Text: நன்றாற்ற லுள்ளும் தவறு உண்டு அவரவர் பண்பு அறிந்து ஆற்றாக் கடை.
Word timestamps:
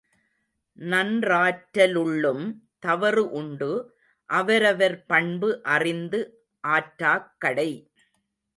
நன்றாற்ற 0.77 1.87
லுள்ளும் 1.87 2.45
தவறு 2.79 3.31
உண்டு 3.31 3.71
அவரவர் 4.29 5.05
பண்பு 5.05 5.63
அறிந்து 5.63 6.21
ஆற்றாக் 6.63 7.35
கடை. 7.37 7.71